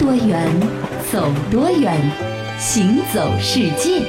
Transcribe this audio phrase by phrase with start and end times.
[0.00, 0.48] 多远，
[1.12, 1.94] 走多远，
[2.58, 4.00] 行走世界。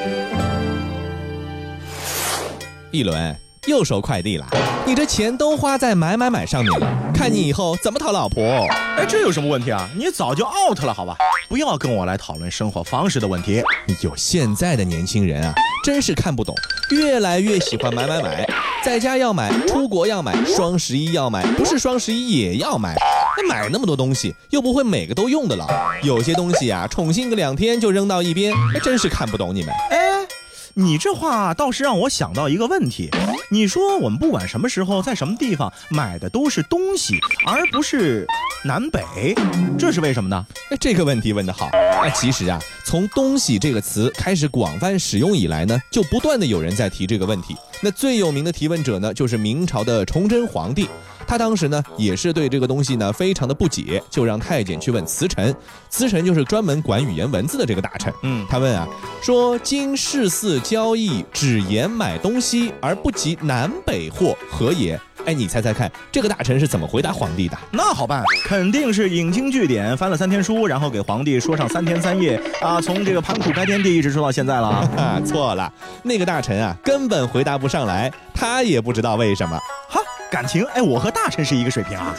[2.92, 3.35] 一轮
[3.67, 4.48] 又收快递了，
[4.85, 8.66] 你这钱都花在买买买上面了，看你以后怎么讨老婆？
[8.98, 9.89] 哎，这有什么问题啊？
[9.93, 11.17] 你早就 out 了，好吧？
[11.49, 13.61] 不要跟我来讨论生活方式的问题。
[14.01, 15.53] 有现在的年轻人啊，
[15.83, 16.55] 真是看不懂，
[16.91, 18.47] 越来越喜欢买买买，
[18.81, 22.95] 在家要买，出国要买，双十一要买，不是双十一也要买。
[23.38, 25.68] 那买那么多东西，又不会每个都用的了，
[26.04, 29.74] 有些东西啊，宠幸个两天就扔到一边，那真是看不懂你们。
[29.89, 30.28] 哎，
[30.74, 33.10] 你这话倒是让我想到一个问题。
[33.50, 38.26] 你说我们不管什么时候在什么地方买的都是东西，而不是
[38.64, 39.36] 南北，
[39.77, 40.46] 这是为什么呢？
[40.70, 41.70] 哎，这个问题问得好。
[41.74, 47.55] 那其实啊，从“东西”这个词开始广泛使用以来呢，就不断的有人在提这个问题。
[47.82, 50.88] 那最有名的提问者呢，就是明朝的崇祯皇帝。
[51.31, 55.55] 他当时呢，也是对这个东西呢非常的不解，就让太监去问慈臣。
[55.90, 58.13] 慈臣就是专门管语言文字的这个大臣。
[58.23, 58.85] 嗯，他问啊，
[59.23, 64.99] 说今世肆交易，只言买东西，而不及南北货，何也？
[65.25, 67.57] 哎，你猜猜看，这个大臣是怎么回答皇帝的？
[67.71, 74.85] 那好办，肯定是引经据典，翻了三天书，然后给皇帝说上三天三夜啊，从这个盘古开天地一直说到现在了。
[74.97, 75.71] 哈， 错了，
[76.03, 79.57] 那个大臣啊，根本回答不上来，他也不知道为什么。
[79.88, 80.00] 哈。
[80.31, 82.15] 感情，哎，我和大臣是一个水平啊。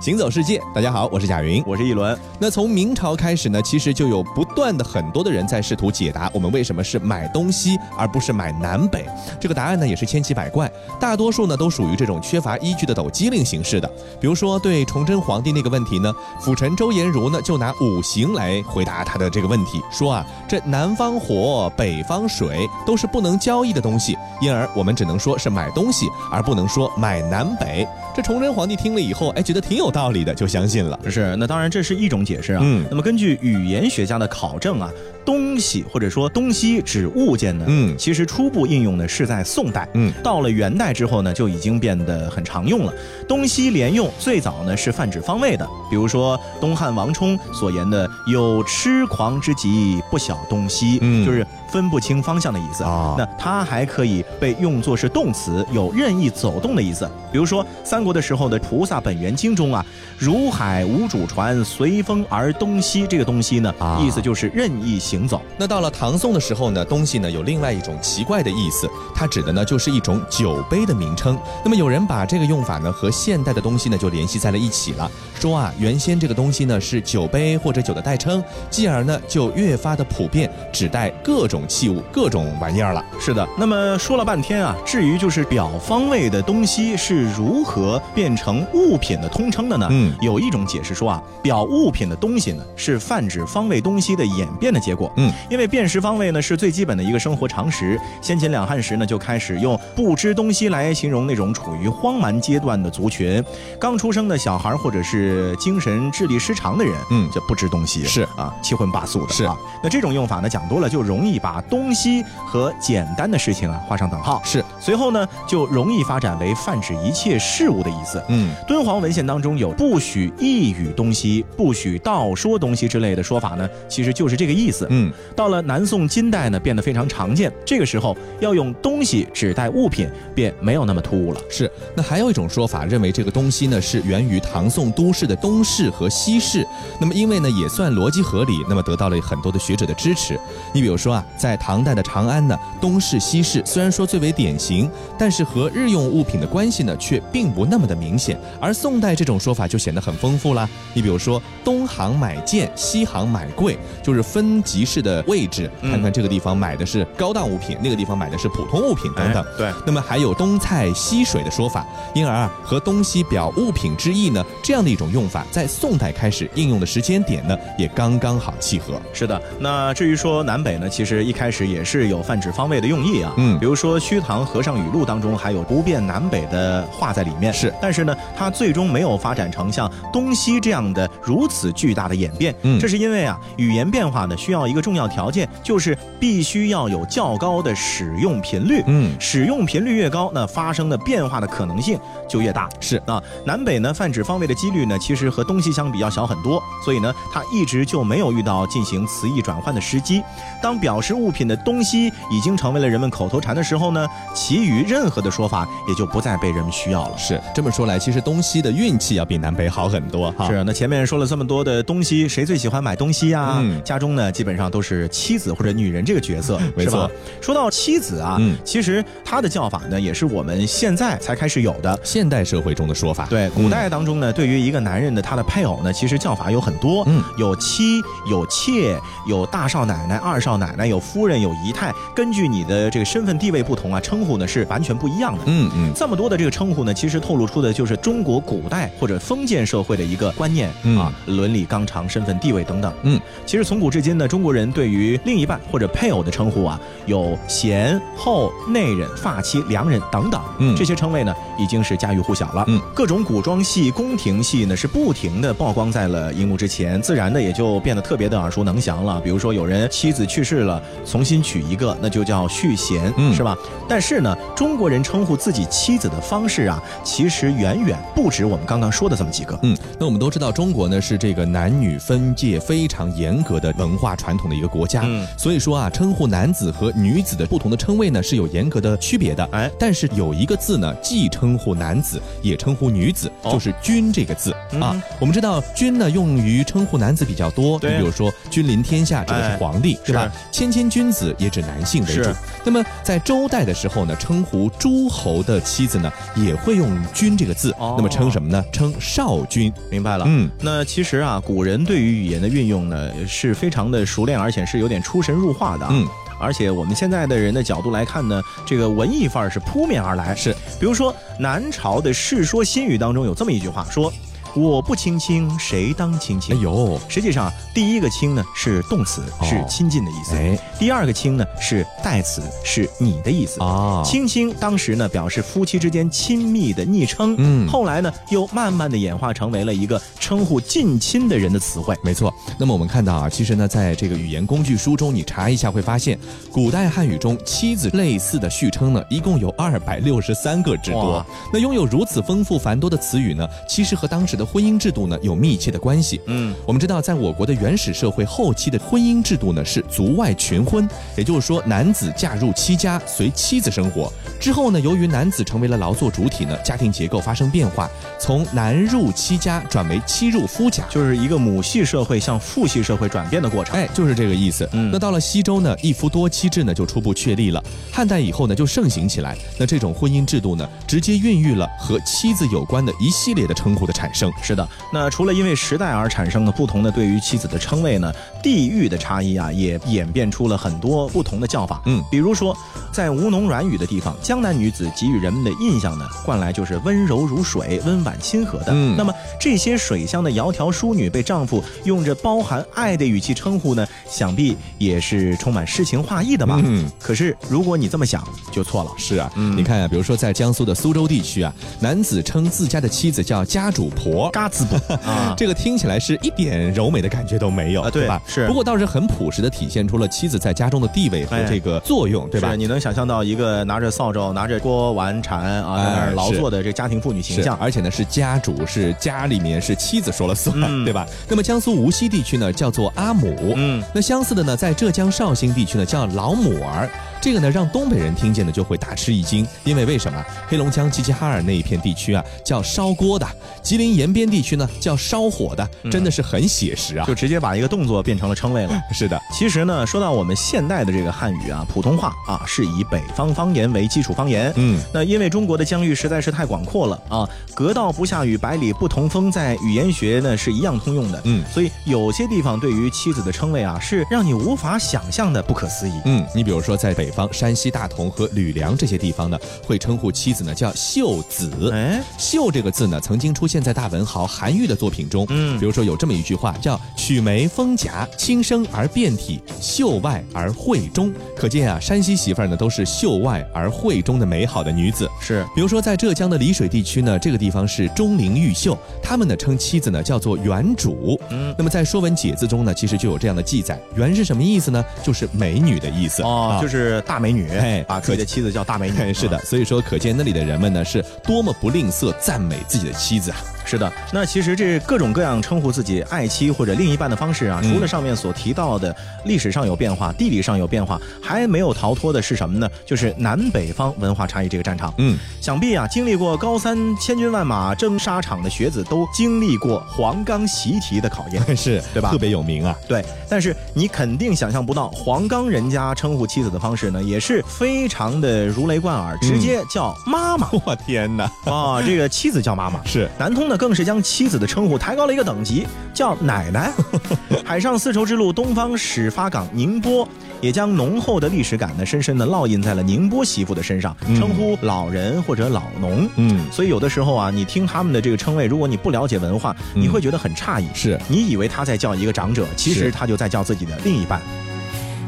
[0.00, 2.16] 行走世界，大家好，我是贾云，我是一轮。
[2.38, 9.04] 那从明朝开始呢，其实就有不断的很多的人在试图解答我们为什么是买东西而不是买南北。
[9.40, 13.90] 这个答案呢也是千奇百怪，大多数呢都属于这种缺乏依据的抖机灵形式的。
[14.20, 27.84] 比如说对崇祯皇帝那个问题呢，辅臣周延儒呢就拿五行来回答他的这个问题，说啊，这南方火，北方水都是不能交易的东西，因而我们只能说是买东西，而不能说买南北。
[28.18, 30.98] 这崇祯皇帝听了以后，哎，觉得挺有道理的，就相信了。
[31.08, 32.60] 是，那当然这是一种解释啊。
[32.64, 34.90] 嗯，那么根据语言学家的考证啊。
[35.28, 42.94] 东西或者说东西指物件呢，嗯，其实初步应用呢是在宋代，嗯，到了元代之后呢，就已经变得很常用了。
[43.28, 53.14] 东西连用最早呢是泛指方位的，比如说东汉王充所言的“有痴狂之极，不晓东西”，嗯，就是分不清方向的意思啊。
[53.18, 57.06] 那它还可以被用作是动词，有任意走动的意思。
[57.30, 59.84] 比如说三国的时候的《菩萨本愿经》中啊
[60.16, 65.17] ，“如海无主船，随风而东西”，这个东西呢，意思就是任意行。
[65.18, 65.42] 行走。
[65.58, 71.36] 那到了唐宋的时候呢，东西呢有另外一种奇怪的意思，它指的呢就是一种酒杯的名称。
[71.64, 83.04] 那么有人把这个用法呢和现代的东西呢就联系在了一起了，说啊原先这个东西呢是酒杯或者酒的代称，继而呢就越发的普遍，指代各种器物、各种玩意儿了。
[83.18, 83.46] 是的。
[83.58, 89.88] 那么说了半天啊，至于就是表方位的东西是如何变成物品的通称的呢？
[89.90, 95.07] 嗯，有一种解释说啊，表物品的东西呢是泛指方位东西的演变的结果。
[95.16, 97.98] 嗯，因为辨识方位呢是最基本的一个生活常识。
[98.20, 103.42] 先秦两汉时呢就开始用不知东西来形容那种处于荒蛮阶段的族群，
[103.78, 109.56] 刚出生的小孩或者是精神智力失常的人，嗯，就不知东西是啊，七荤八素的是啊。
[109.82, 114.40] 那这种用法呢讲多了就容易把东西和简单的事情啊画上等号。
[114.44, 118.22] 是，随后呢就容易发展为泛指一切事物的意思。
[118.28, 124.86] 嗯，敦煌文献当中有不许一语东西、不许道说东西之类的说法呢，其实就是这个意思。
[124.90, 124.97] 嗯，
[125.36, 127.52] 到了南宋金代呢，变得非常常见。
[127.64, 131.40] 这个时候要用东西指代物品，便没有那么突兀了。
[131.50, 136.66] 是，那还有一种说法认为这个东西呢是源于唐宋都市的东市和西市。
[137.00, 140.38] 那么因为呢也算逻辑合理，那么得到了很多的学者的支持。
[140.72, 148.40] 你比如说啊，在唐代的长安呢，东市西市虽然说最为典型，但是和日用物品的关系呢却并不那么的明显。
[148.60, 150.68] 而宋代这种说法就显得很丰富了。
[150.94, 154.77] 你比如说东行买剑，西行买贵，就是分级。
[154.84, 159.44] 市的位置，看看这个地方买的是高档物品，那个地方买的是普通物品等等。
[159.56, 169.00] 对，那么还有东菜西水的说法，因而啊和东西表物品之意呢这样的一种用法，在宋代开始应用的时间点呢也刚刚好契合。
[169.12, 173.32] 是的，那至于说南北呢，其实一开始也是有泛指方位的用意啊。
[173.36, 177.52] 嗯，比如说《虚堂和尚语录》当中还有不变南北的话在里面。
[177.52, 182.54] 是，但是呢，它最终没有发展成像东西这样的如此巨大的演变。
[182.62, 184.67] 嗯，这是因为啊语言变化呢需要。
[184.68, 188.82] 一个重要条件，就是必须要有较高的使用频率。
[188.86, 191.98] 嗯，使用频率越高，那发生的变化的可能性
[192.28, 192.68] 就越大。
[192.80, 200.22] 是啊，南北呢泛指方位的几率呢，其实和东西相比要小很多，所以呢，它一直就没有遇到进行词义转换的时机。
[200.62, 207.16] 当表示物品的东西已经成为了人们口头禅的时候呢，其余任何的说法也就不再被人们需要了。
[207.16, 210.48] 是这么说来，其实东西的运气要比南北好很多哈。
[210.48, 213.58] 是那前面说了这么多的东西，谁最喜欢买东西呀？
[213.60, 217.10] 嗯，家中呢基本上都是妻子或者女人这个角色， 没错。
[217.40, 223.26] 说到妻子啊，嗯，其实她的叫法呢也是我们现在才开始有的现代社会中的说法。
[223.26, 231.94] 对，古代当中呢，对于一个男人的他的配偶呢，其实叫法有很多，嗯，有妻，有妾，有大少奶奶、二少奶奶，有夫人，有姨太。
[232.14, 235.44] 根据你的这个身份地位不同啊，称呼呢是完全不一样的。
[235.46, 240.68] 嗯嗯，这么多的这个称呼呢，其实透露出的就是中国古代或者封建社会的一个观念
[240.98, 242.92] 啊，伦理纲常、身份地位等等。
[243.02, 250.40] 嗯，其实从古至今呢，中国人对于另一半或者配偶的称呼啊，有贤后、内人、发妻、良人等等。
[250.58, 252.64] 嗯，这些称谓呢，已经是家喻户晓了。
[252.66, 259.20] 嗯，各种古装戏、宫廷戏呢，是不停的曝光在了荧幕之前，自然的也就变得特别的耳熟能详了。
[259.20, 261.94] 比如说，有人妻子去世了，重新娶一个。
[262.00, 263.54] 那就叫续弦，是吧？
[263.86, 269.58] 但是呢，中国人称呼自己妻子的方式啊，其实远远不止我们刚刚说的这么几个。
[269.62, 275.02] 嗯，那我们都知道，中国呢是这个男女分界非常严格的文化传统的一个国家。
[275.04, 279.42] 嗯，所以说啊，称呼男子和女子的不同的称谓呢是有严格的区别的。
[279.50, 284.94] 哎，但是有一个字呢，既称呼男子，也称呼女子，就是“君”这个字啊。
[285.18, 291.88] 我们知道“君”呢用于称呼男子比较多，你比如说“君临天下”指的是皇帝，对吧？“谦谦君子”也指男性。
[291.88, 292.30] 性为主。
[292.66, 297.74] 那么在周代的时候呢，称呼诸侯的妻子呢，也会用“君”这个字。
[297.78, 298.62] 那么称什么呢？
[298.70, 299.72] 称少君。
[299.90, 300.26] 明白了。
[300.28, 305.84] 嗯，那其实啊，古人对于语言的运用呢，是非常的熟练，而且是有点出神入化的。
[305.90, 306.06] 嗯，
[306.38, 310.32] 而且我们现在的人的角度来看呢，这个文艺范儿是扑面而来。
[310.36, 314.12] 是，比如说南朝的《世说新语》当中有这么一句话说。
[314.54, 316.56] 我不亲亲，谁当亲亲？
[316.56, 320.34] 哎呦，实际上第一个亲呢是动词，是亲近的意思。
[320.34, 324.02] 哎，第二个亲呢是代词，是你的意思啊。
[324.04, 331.96] 亲亲当时呢表示夫妻之间亲密的昵称，嗯，后来呢又慢慢的演化成为了一个称呼近亲的人的词汇。
[332.02, 332.32] 没错。
[332.58, 336.18] 那么我们看到啊，其实呢，在这个语言工具书中，你查一下会发现，
[336.50, 341.24] 古代汉语中妻子类似的序称呢，一共有二百六十三个之多。
[341.52, 346.20] 那拥有如此丰富繁多的词语呢，其实和当时的婚姻制度呢有密切的关系。
[346.26, 354.10] 嗯，我们知道，在我国的原始社会后期的婚姻制度呢是族外群婚，也就是说，男子嫁入妻家，随妻子生活。
[354.40, 363.74] 之后呢，由于男子成为了劳作主体呢，家庭结构发生变化，从男入妻家转为妻入夫家，就是一个母系社会向父系社会转变的过程。
[363.74, 364.68] 哎，就是这个意思。
[364.72, 367.62] 嗯，那到了西周呢，一夫多妻制呢就初步确立了。
[367.92, 369.36] 汉代以后呢就盛行起来。
[369.58, 374.27] 那这种婚姻制度呢，直接孕育了和妻子有关的一系列的称呼的产生。
[374.42, 381.82] 是的，那除了因为时代而产生的不同的对于妻子的称谓呢，地域的差异啊，也演变出了很多不同的叫法。
[381.84, 382.56] 嗯，比如说，
[382.92, 388.66] 在吴侬软语的地方，江南女子给予人们的印象呢，惯来就是温柔如水、温婉亲和的。
[388.70, 396.58] 嗯，那么这些水乡的窈窕淑女被丈夫用着包含爱的语气称呼呢，想必也是充满诗情画意的吧？
[396.64, 398.90] 嗯，可是如果你这么想，就错了。
[398.96, 403.90] 是啊，你看啊，比如说在江苏的苏州地区啊，男子称自家的妻子叫家主。
[403.98, 408.20] 婆嘎子婆 啊，这个听起来是一点柔美的感觉都没有，对吧？
[408.26, 412.54] 是，不过倒是很朴实的体现出了妻子在家中的地位和这个作用，对吧？
[412.56, 421.06] 你能想象到一个拿着扫帚、拿着锅碗铲啊，在那儿劳作的这家庭妇女形象，而且呢是家主，是家里面是妻子说了算， 对吧？
[421.28, 426.88] 那么江苏无锡地区呢叫做阿母，嗯，那相似的呢，在浙江绍兴地区呢叫老母儿。
[427.20, 430.24] 这个呢，让东北人听见呢就会大吃一惊，因为为什么？
[430.48, 433.26] 黑龙江齐齐哈尔那一片地区啊，叫烧锅的；
[433.62, 438.80] 吉林延边地区呢，叫烧火的，真的是很写实啊，就直接把一个动作变成了称谓了。
[438.94, 444.52] 是的，其实呢，说到我们现代的这个汉语啊，普通话啊，是以北方方言为基础方言。
[444.56, 451.20] 嗯，那因为中国的疆域实在是太广阔了啊，隔道不下雨，百里不同风，在语言学呢是一样通用的。
[451.24, 455.92] 嗯，所以有些地方对于妻子的称谓啊，是让你无法想象的不可思议。
[456.04, 457.07] 嗯，你比如说在北。
[457.08, 461.70] 北方山西大同和吕梁这些地方呢，会称呼妻子呢叫秀子。
[461.72, 465.26] 哎，秀这个字呢，曾经出现在大文豪韩愈的作品中。
[465.30, 471.10] 嗯，比如说有这么一句话，叫“曲眉丰颊，轻声而遍体，秀外而慧中”。
[471.34, 475.08] 可见啊，山西媳妇儿呢都是秀外而慧中的美好的女子。
[475.18, 481.18] 是，比如说在浙江的丽水地区呢，这个地方是钟灵毓秀，他们呢称妻子呢叫做原主。
[481.30, 484.84] 嗯，那么在《说文解字》中呢，其实就有这样的记载，原是什么意思呢？
[485.02, 489.14] 就是美女的意思哦，就是大美女，哎，把自己的妻子叫大美女。
[489.14, 493.38] 是的，所以说可见那里的人们呢是多么不吝啬赞美自己的妻子啊。
[493.68, 498.96] 是的，那其实这各种各样称呼自己爱妻或者另一半的方式啊，除了上面所提到的
[499.26, 502.66] 历史上有变化、地理上有变化，还没有逃脱的是什么呢？
[502.86, 504.90] 就是南北方文化差异这个战场。
[504.96, 512.10] 嗯，想必啊，经历过高三千军万马征沙场的学子，都经历过黄冈习题的考验， 是对吧？
[512.10, 512.74] 特别有名啊。
[512.88, 520.48] 对，但是你肯定想象不到，黄冈人家称呼妻子的方式呢，也是非常的如雷贯耳，直接叫妈妈。
[520.64, 521.30] 我天哪！
[521.44, 523.57] 啊，这个妻子叫妈妈是南通的。
[523.58, 526.72] 更是将妻子的称呼抬高了一个等级，叫奶奶。
[527.44, 530.08] 海上丝绸之路东方始发港宁波，
[530.40, 536.08] 也将浓厚的历史感呢，深深的烙印在了宁波媳妇的身上，称呼老人或者老农。
[536.16, 540.66] 嗯，所以有的时候啊，你听他们的这个称谓，如果你不了解文化，你会觉得很诧异。
[540.72, 544.20] 是你以为他在叫一个长者，其实他就在叫自己的另一半。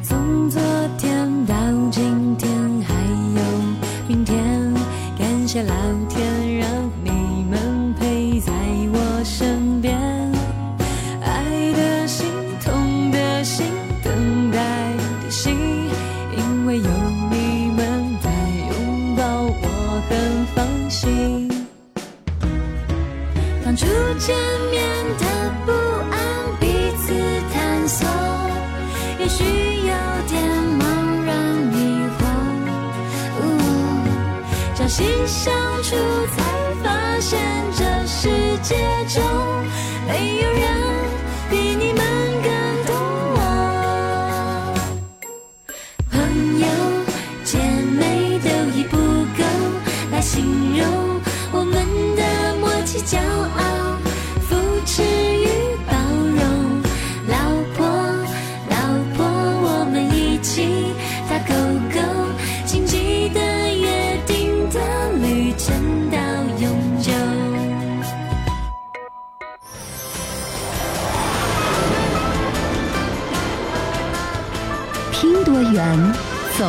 [0.02, 0.60] 从昨
[0.98, 1.54] 天到
[1.90, 2.50] 今天
[2.82, 2.94] 还
[3.36, 3.42] 有
[4.08, 4.42] 明天，
[5.16, 5.74] 感谢老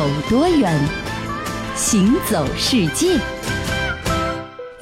[0.02, 0.76] 走多远，
[1.76, 3.16] 行走世界。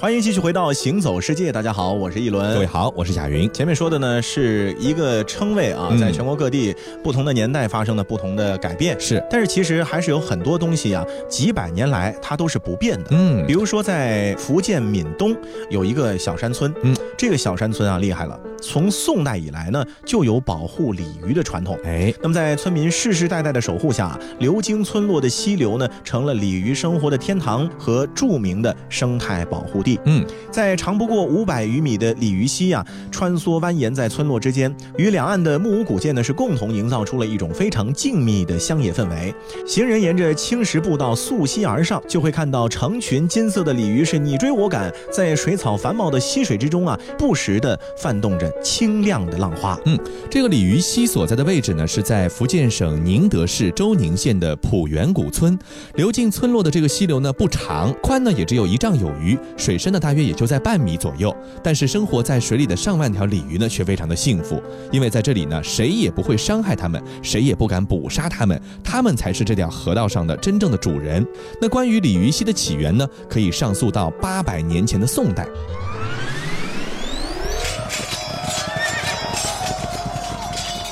[0.01, 2.55] 欢迎继续回到《行走世界》，大家好，我是一轮。
[2.55, 3.53] 各位好，我是贾云。
[3.53, 9.23] 前面说的呢是一个称谓啊，在全国各地不同的年代发生了不同的改变，是。
[9.31, 13.11] 但是其实还是有很多东西啊，几百年来它都是不变的。
[13.11, 15.37] 嗯，比如说在福建闽东
[15.69, 21.79] 有一个小山村，嗯，这个小山村啊厉害了，从宋代以来呢就有保护鲤鱼的传统。
[21.85, 29.90] 哎，那么在村民世世代代的守护下，流经村落的溪流呢成了鲤鱼生活的天堂和著名的生态保护地。
[30.05, 39.35] 嗯，在长不过五百余米的鲤鱼溪啊，穿梭蜿蜒在村落之间，与两岸的木屋古建呢，是共同营造出了一种非常静谧的乡野氛围。
[39.67, 49.77] 行人沿着青石步道溯溪而上，就会看到成群金色的鲤鱼是你追我赶，在水草繁茂的溪水之中啊，不时的泛动着清亮的浪花。
[49.87, 49.99] 嗯，
[50.31, 55.59] 这个鲤鱼溪所在的位置呢，是在福建省宁德市周宁县的浦源古村。
[55.97, 59.80] 流进村落的这个溪流呢，不长，宽呢也只有一丈有余，水。
[59.81, 71.27] 深的大约也就在半米左右，但是生活在水里的上万条鲤鱼呢，却非常的幸福，因为在这里呢，谁也不会伤害它们，谁也不敢捕杀它们，它们才是这条河道上的真正的主人。
[71.63, 75.49] 那关于鲤鱼溪的起源呢，可以上溯到八百年前的宋代。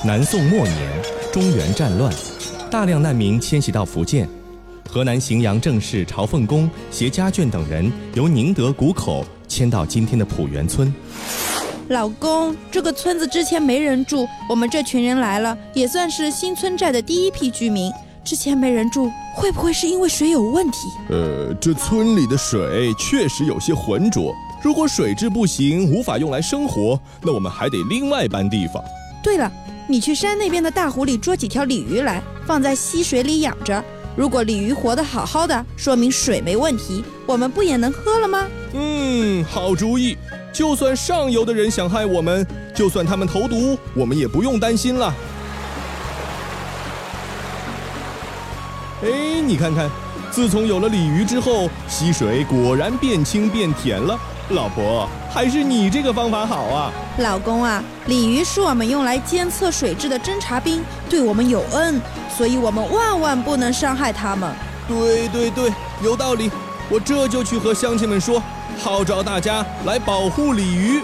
[0.02, 2.10] 南宋末年，中原战乱，
[2.70, 4.26] 大量难民迁徙到福建。
[4.90, 10.92] 河南荥阳郑氏朝奉公携家眷等人由宁德谷口迁到今天的浦园村。
[11.88, 17.92] 老公，这个村子之前没人住，我们这群人来了，也算是新村寨的第一批居民。
[18.24, 20.78] 之前没人住，会不会是因为水有问题？
[21.10, 28.82] 呃，这村里的水确实有些浑浊，如果水质不行，无法用来生活，那我们还得另外搬地方。
[29.22, 29.50] 对了，
[29.86, 33.82] 你去山那边的大湖里捉几条鲤鱼来，放在溪水里养着。
[34.18, 38.48] 如果鲤鱼活得好好的，说明水没问题，我们不也能喝了吗？
[38.72, 40.18] 嗯，好主意。
[40.52, 42.44] 就算上游的人想害我们，
[42.74, 45.14] 就算他们投毒，我们也不用担心了。
[49.04, 49.88] 哎，你看看，
[50.32, 54.18] 自从有了鲤鱼之后，溪水果然变清变甜了。
[54.50, 56.90] 老婆，还是你这个方法好啊。
[57.18, 62.00] 老公啊，鲤鱼是我们用来监测水质的侦察兵，对我们有恩，
[62.38, 64.48] 所以我们万万不能伤害他们。
[64.86, 65.72] 对对对，
[66.04, 66.48] 有道理。
[66.88, 68.40] 我这就去和乡亲们说，
[68.80, 71.02] 号召大家来保护鲤鱼。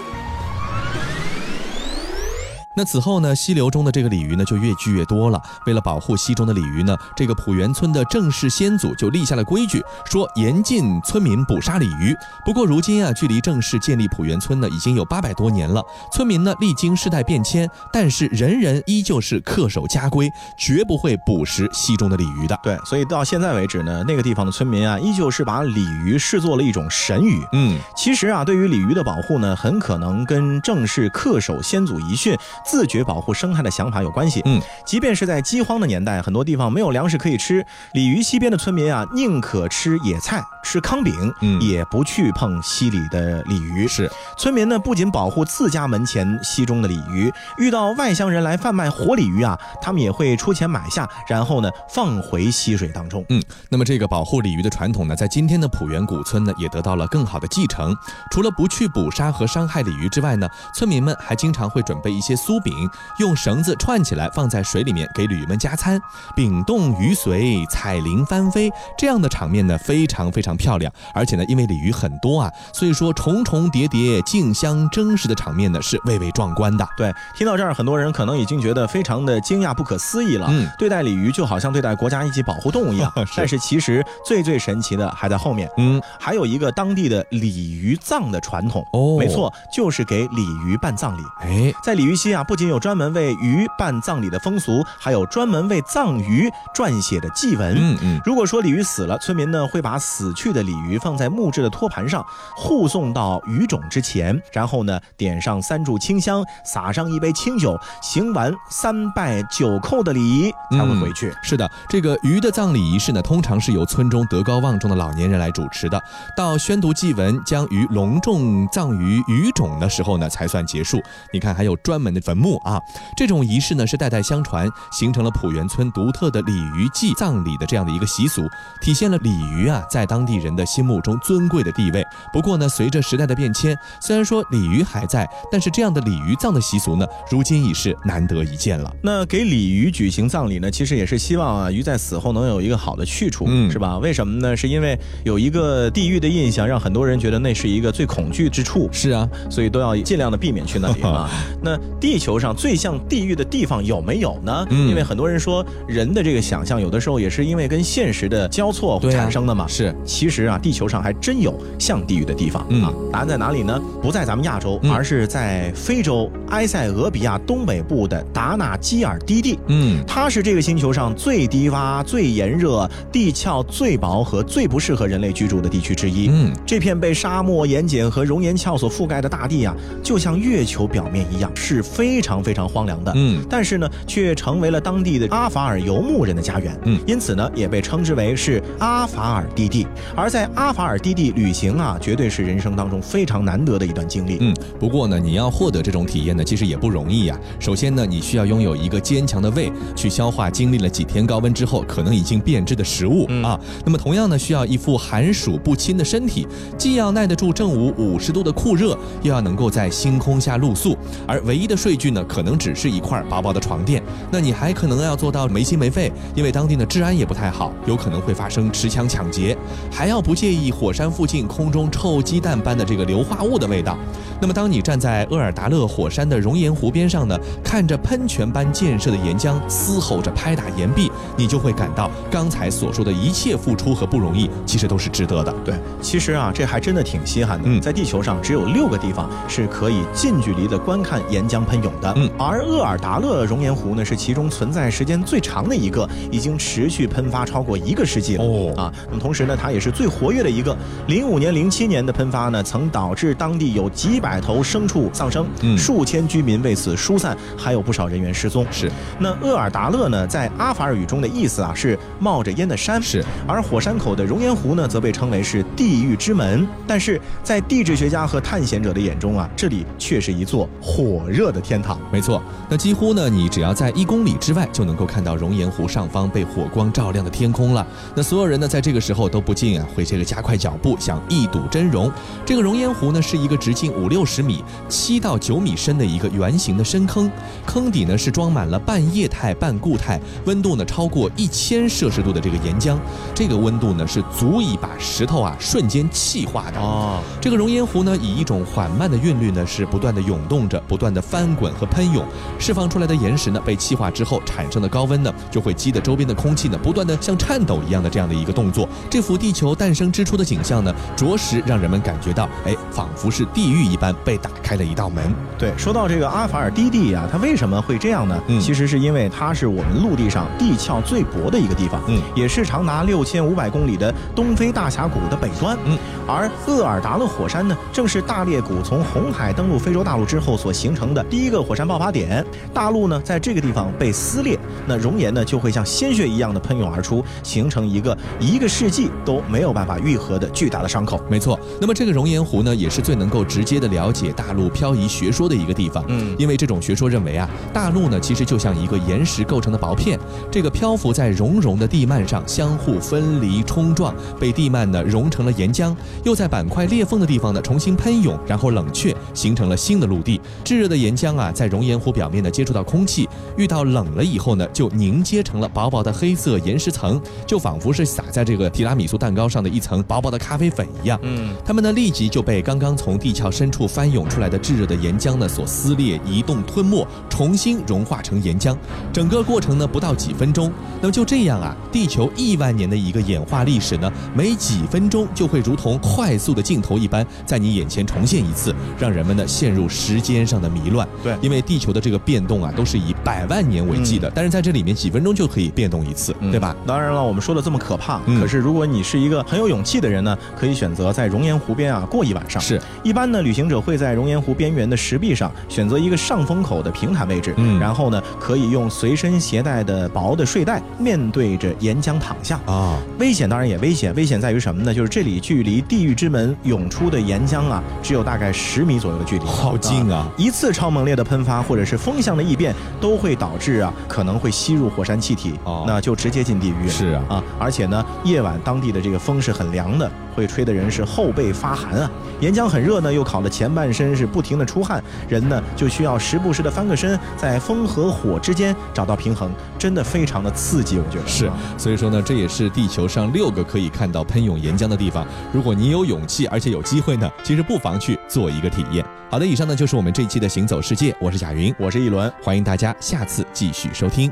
[2.75, 5.41] 那此后呢，溪流中的这个鲤鱼呢就越聚越多了。
[5.65, 12.15] 为了保护溪中的鲤鱼呢，这个浦原村的郑氏先祖就立下了规矩，说严禁村民捕杀鲤鱼。
[12.45, 22.59] 不过如今啊，距离郑氏建立浦原村呢已经有八百多年了，村民呢历经世代变迁，但是人人依旧是恪守家规，绝不会捕食溪中的鲤鱼的。
[22.61, 27.41] 对，所以到现在为止呢，那个地方的村民啊，依旧是把鲤鱼视作了一种神鱼。
[27.53, 32.37] 嗯，其实啊，对于鲤鱼的保护呢，很可能跟郑氏恪守先祖遗训。
[32.65, 34.41] 自觉保护生态的想法有关系。
[34.45, 43.87] 嗯，即便是在饥荒的年代，很多地方没有粮食可以吃，鲤鱼溪边的村民啊，宁可吃野菜、吃糠饼，嗯，也不去碰溪里的鲤鱼。
[43.87, 53.23] 是，村民呢不仅保护自家门前溪中的鲤鱼，遇到外乡人来贩卖活鲤鱼啊，他们也会出钱买下，然后呢放回溪水当中。
[53.29, 57.95] 嗯，那么这个保护鲤鱼的传统呢，在今天的浦原古村呢，也得到了更好的继承。
[58.31, 62.55] 除了不去捕杀和伤害鲤鱼之外呢，村民们还经常会准备一些酥。
[62.65, 62.73] 饼
[63.19, 66.01] 用绳子串起来放在水里面给鲤鱼们加餐，
[66.35, 70.91] 饼动鱼随，彩鳞翻飞，这样的场面呢非常非常漂亮。
[71.13, 76.87] 而且呢，因为鲤鱼很多啊，所以说重重叠叠竞相争食的场面呢是蔚为壮观的。
[76.97, 80.47] 对，听到这儿，很多人可能已经觉得非常的惊讶、不可思议了。
[80.49, 83.13] 嗯，对待鲤鱼就好像对待国家一级保护动物一样。
[83.37, 85.69] 但是其实最最神奇的还在后面。
[85.77, 88.83] 嗯，还有一个当地的鲤鱼葬的传统。
[88.93, 91.21] 哦，没错，就是给鲤鱼办葬礼。
[91.41, 92.55] 哎，在鲤鱼溪啊不。
[92.55, 97.75] 不仅有专门为鱼办葬礼的风俗，还有专门为葬鱼撰写的祭文。
[97.77, 102.25] 嗯嗯，如果说鲤鱼死了，村民呢会把死去的鲤鱼放在木质的托盘上，
[102.55, 111.33] 护送到鱼种之前，然后呢点上三炷清香，撒上一杯清酒，行完三拜九叩的礼仪才会回去。
[111.43, 116.01] 是的，这个鱼的葬礼仪式呢，通常是由村中德高望重的老年人来主持的。
[116.37, 121.01] 到宣读祭文，将鱼隆重葬于鱼种的时候呢，才算结束。
[121.33, 122.45] 你看，还有专门的坟墓。
[122.45, 122.79] 墓啊，
[123.17, 128.47] 这种仪式呢是代代相传，形成了浦原村独特的鲤鱼祭葬礼的这样的一个习俗，
[128.81, 132.03] 体现了鲤鱼啊在当地人的心目中尊贵的地位。
[132.31, 138.93] 不过呢，随着时代的变迁，虽然说鲤鱼还在，但是这样的鲤鱼葬的习俗呢，如今已是难得一见了。
[139.01, 143.97] 那给鲤鱼举行葬礼呢，其实也是希望啊鱼在死后能有一个好的去处，嗯，是吧？
[143.97, 144.55] 为什么呢？
[144.55, 148.87] 是因为有一个地狱的印象，让很多人觉得那是一个最恐惧之处。
[148.91, 151.27] 是啊，所以都要尽量的避免去那里啊。
[151.63, 152.35] 那地球。
[152.35, 154.67] 上最像地狱的地方有没有呢？
[154.69, 159.65] 因为很多人说人的这个想象有的时候也是因为跟现实的交错产生的嘛。
[159.65, 162.89] 是，其实啊，地球上还真有像地狱的地方啊。
[163.11, 163.77] 答案在哪里呢？
[164.01, 169.59] 不在咱们亚洲，而是在非洲埃塞俄比亚东北部的达纳基尔低地。
[169.67, 176.29] 嗯，它是这个星球上最低洼、最炎热、地壳最薄和最不适合人类居住的地区之一。
[176.31, 182.05] 嗯，这片被沙漠、盐碱和熔岩壳所覆盖的大地啊，就像月球表面一样，是非。
[182.15, 189.85] 非常非常荒凉的，嗯，但是呢，却成为了当地的阿法尔游牧人的家园，嗯，因此呢，也被称之为是阿法尔低地。
[190.13, 194.53] 而在阿法尔低地旅行啊，绝对是人生当中非常难得的一段经历，嗯。
[194.79, 197.39] 不过呢，你要获得这种体验呢，其实也不容易呀。
[197.59, 203.59] 首先呢，你需要拥有一个坚强的胃，去消化经历了几天高温之后可能已经变质的食物啊。
[203.85, 206.45] 那么同样呢，需要一副寒暑不侵的身体，
[206.77, 212.23] 既要耐得住正午五十度的酷热，又要能够在星空下露宿，而唯一的睡具呢。
[212.27, 219.55] 可能只是一块薄薄的床垫，那你还可能要做到没心没肺，因为当地的治安也不太好，有可能会发生持枪抢劫，
[219.95, 223.97] 还要不介意火山附近空中臭鸡蛋般的这个硫化物的味道。
[224.41, 235.53] 那么，当你站在厄尔达勒火山的熔岩湖边上呢，看着喷泉般溅射的岩浆嘶吼着拍打岩壁，你就会感到刚才所说的一切付出和不容易，其实都是值得的。
[235.63, 237.63] 对，其实啊，这还真的挺稀罕的。
[237.67, 242.13] 嗯，在地球上只有六个地方是可以近距离的观看岩浆喷涌的。
[242.17, 248.43] 嗯，而厄尔达勒熔岩湖呢，是其中存在时间最长的一个，已经持续喷发超过一个世纪了。
[248.43, 250.75] 哦，啊，那么同时呢，它也是最活跃的一个。
[251.07, 254.19] 零五年、零七年的喷发呢，曾导致当地有几。
[254.25, 255.45] 百头牲畜丧生，
[255.77, 258.65] 数千居民为此疏散，还有不少人员失踪。
[258.71, 261.35] 是，那厄尔达勒呢，在阿法尔语中的。
[261.35, 263.23] 意思啊是冒着烟的山，是。
[263.45, 266.65] 而火山口的熔岩湖呢，则被称为是地狱之门。
[266.87, 271.99] 但是在地质学家和探险者的眼中啊，这里却是一座火热的天堂。
[272.09, 277.85] 没错，那几乎呢，你只要在一公里之外就能够看到熔岩湖上方被火光照亮的天空了。
[278.15, 282.09] 那所有人呢，在这个时候都不禁啊会这个加快脚步，想一睹真容。
[282.45, 287.29] 这个熔岩湖呢，是一个直径五六十米、七到九米深的一个圆形的深坑，
[287.65, 292.97] 坑底呢是装满了半液态半固态、温度呢超过一千摄氏度的这个岩浆。
[293.33, 297.21] 这个温度呢是足以把石头啊瞬间气化的哦。
[297.39, 302.25] 这个熔岩湖呢，以一种缓慢的韵律呢，是不断的涌动着，不断的翻滚和喷涌，
[302.59, 308.87] 释放出来的岩石呢，被气化之后产生的高温呢，就会激得周边的空气呢，不断的像颤抖一样的这样的一个动作。
[309.09, 315.23] 这幅地球诞生之初的景象呢，着实让人们感觉到，哎，仿佛是地狱一般被打开了一道门。
[315.57, 318.37] 对，说到这个阿法尔低地啊，它为什么会这样呢？
[318.47, 332.43] 嗯，其实是因为它是我们陆地上地壳最薄的一个地方，嗯，也是长达六千五百公里的东非大峡谷的北端，嗯，而厄尔达勒火山呢，正是大裂谷从红海登陆非洲大陆之后所形成的第一个火山爆发点。
[332.73, 341.21] 大陆呢，在这个地方被撕裂，那熔岩呢就会像鲜血一样的喷涌而出，形成一个一个世纪都没有办法愈合的巨大的伤口。
[341.29, 346.03] 没错，那么这个熔岩湖呢，也是最能够直接的了解大陆漂移学说的一个地方。
[346.07, 350.19] 嗯，因为这种学说认为啊，大陆呢其实就像一个岩石构成的薄片，
[350.51, 360.39] 这个漂浮在熔融的地幔上相互分离冲撞，被地幔呢融成了岩浆，又在板块裂缝的地方呢重新喷涌，然后冷却，形成了新的陆地。
[360.63, 363.27] 炙热的岩浆啊，在熔岩湖表面呢接触到空气，
[363.57, 371.19] 遇到冷了以后呢，就凝结成了薄薄的黑色岩石层，就仿佛是撒在这个提拉米苏蛋糕上的一层薄薄的咖啡粉一样。
[371.23, 378.75] 嗯，它们呢立即就被刚刚从地壳深处翻涌出来的炙热的岩浆呢所撕裂、移动、吞没，重新融化成岩浆。
[379.13, 380.71] 整个过程呢不到几分钟。
[381.01, 391.07] 那么就这样啊，地球亿万年的一个演化历史呢，每几分钟就会如同快速的镜头一般，在你眼前重现一次，让人们呢陷入时间上的迷乱。
[391.23, 396.75] 对，因为地球的这个变动啊，都是以百万年为计的，但是在这里面几分钟就可以变动一次，对吧？
[396.85, 402.61] 当然了，我们说的这么可怕，可是如果你是一个很有勇气的人呢，可以选择在熔岩湖边啊过一晚上。
[402.61, 412.97] 是，一般呢，旅行者会在熔岩湖边缘的石壁上选择一个上风口的平坦位置，嗯，然后呢，可以用随身携带的薄的睡带面对着岩浆躺下啊。
[413.19, 414.93] 危险当然也危险，危险在于什么呢？
[414.93, 420.27] 就是这里距离地狱之门涌出的岩浆啊，只有大概十米左右的距离，好近啊！
[420.35, 426.87] 一次超猛烈的喷发或者是风向的异变，都会导致啊，可能会吸入火山气体，哦，那就直接进地狱。
[426.87, 430.09] 是啊，啊，而且呢，夜晚当地的这个风是很凉的。
[430.35, 441.49] 会吹的人是后背发寒啊，岩浆很热呢，又烤得前半身是不停的出汗，人呢就需要时不时的翻个身，在风和火之间找到平衡，真的非常的刺激，我觉得是。
[441.77, 445.25] 所以说呢，这也是地球上六个可以看到喷涌岩浆的地方。
[445.53, 449.05] 如果你有勇气，而且有机会呢，其实不妨去做一个体验。
[449.29, 454.31] 好的，以上呢就是我们这一期的行走世界，我是贾云，我是一轮，欢迎大家下次继续收听。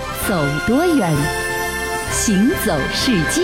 [0.31, 1.13] 走多远，
[2.13, 3.41] 行走世界。